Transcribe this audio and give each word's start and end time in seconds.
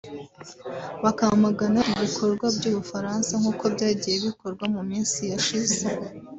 bakamagana 1.03 1.81
ibikorwa 1.93 2.45
by’u 2.55 2.73
Bufaransa 2.77 3.31
nk’uko 3.41 3.63
byagiye 3.75 4.17
bikorwa 4.27 4.65
mu 4.75 4.81
minsi 4.89 5.19
yashize 5.31 5.79